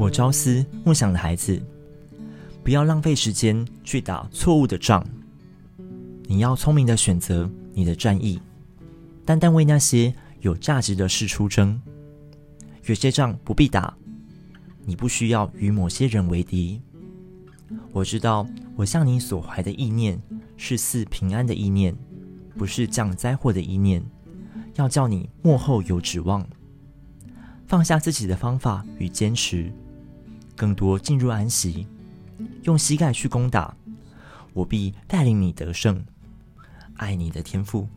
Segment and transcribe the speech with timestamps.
[0.00, 1.60] 我朝思暮想的孩子，
[2.64, 5.06] 不要浪费时间去打错误的仗。
[6.22, 8.40] 你要聪明的选择你的战役，
[9.26, 11.78] 单单为那些有价值的事出征。
[12.86, 13.94] 有些仗不必打，
[14.86, 16.80] 你不需要与某些人为敌。
[17.92, 20.18] 我知道，我向你所怀的意念
[20.56, 21.94] 是赐平安的意念，
[22.56, 24.02] 不是降灾祸的意念，
[24.76, 26.48] 要叫你幕后有指望。
[27.66, 29.70] 放下自己的方法与坚持，
[30.60, 31.86] 更多进入安息，
[32.64, 33.74] 用膝盖去攻打，
[34.52, 36.04] 我必带领你得胜。
[36.96, 37.88] 爱你的天赋。